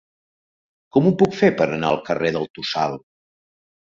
Com 0.95 1.09
ho 1.09 1.11
puc 1.21 1.35
fer 1.41 1.49
per 1.59 1.67
anar 1.75 1.91
al 1.91 2.01
carrer 2.09 2.31
del 2.37 2.47
Tossal? 2.59 2.97